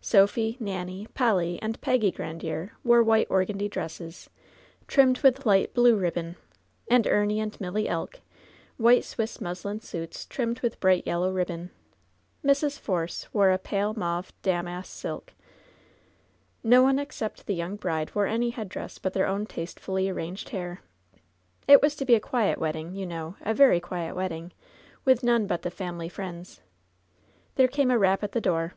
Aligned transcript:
Sophy, 0.00 0.56
Nanny, 0.60 1.08
Polly 1.14 1.60
and 1.60 1.80
Peggy 1.80 2.12
Grandiere 2.12 2.70
wore 2.84 3.02
white 3.02 3.28
organdie 3.28 3.68
dresses 3.68 4.30
trimmed 4.86 5.18
with 5.22 5.42
li^t 5.42 5.72
blue 5.74 5.96
ribbon; 5.96 6.36
and 6.88 7.04
Emy 7.06 7.38
and 7.40 7.60
Milly 7.60 7.88
Elk, 7.88 8.20
white 8.76 9.04
swiss 9.04 9.40
muslin 9.40 9.80
suits 9.80 10.24
trimmed 10.24 10.60
with 10.60 10.78
bright 10.78 11.04
yellow 11.04 11.32
ribbon. 11.32 11.70
Mrs. 12.44 12.78
Force 12.78 13.34
wore 13.34 13.50
a 13.50 13.58
pale 13.58 13.94
mauve 13.94 14.32
damasse 14.42 14.88
silk. 14.88 15.32
No 16.62 16.84
one 16.84 17.00
except 17.00 17.46
the 17.48 17.58
yoimg 17.58 17.80
bride 17.80 18.14
wore 18.14 18.26
any 18.28 18.50
headdress 18.50 18.98
but 18.98 19.12
their 19.12 19.26
own 19.26 19.44
tastefully 19.46 20.08
arranged 20.08 20.50
hair. 20.50 20.82
It 21.66 21.82
was 21.82 21.96
to 21.96 22.04
be 22.04 22.14
a 22.14 22.20
quiet 22.20 22.60
wedding, 22.60 22.94
you 22.94 23.06
know— 23.06 23.34
a 23.40 23.52
very 23.52 23.80
quiet 23.80 24.14
wedding, 24.14 24.52
with 25.04 25.24
none 25.24 25.48
but 25.48 25.62
the 25.62 25.70
family 25.72 26.08
friends. 26.08 26.60
There 27.56 27.66
came 27.66 27.90
a 27.90 27.98
rap 27.98 28.22
at 28.22 28.30
the 28.30 28.40
door. 28.40 28.74